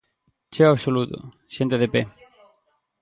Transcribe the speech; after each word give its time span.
Cheo 0.53 0.69
absoluto, 0.73 1.17
xente 1.55 1.75
de 1.81 1.87
pé. 1.93 2.01